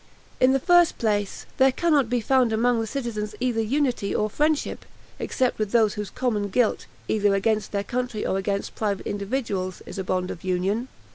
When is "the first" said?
0.53-0.97